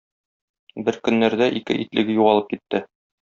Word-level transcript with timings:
Бер 0.87 0.97
көннәрдә 1.07 1.49
ике 1.61 1.77
итлеге 1.85 2.17
югалып 2.21 2.49
китте. 2.55 2.83